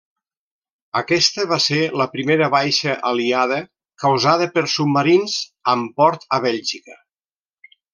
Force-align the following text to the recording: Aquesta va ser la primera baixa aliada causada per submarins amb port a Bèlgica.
Aquesta 1.01 1.45
va 1.51 1.59
ser 1.65 1.77
la 2.03 2.07
primera 2.15 2.49
baixa 2.57 2.97
aliada 3.11 3.61
causada 4.07 4.51
per 4.59 4.67
submarins 4.79 5.39
amb 5.77 5.95
port 6.03 6.31
a 6.41 6.45
Bèlgica. 6.51 7.03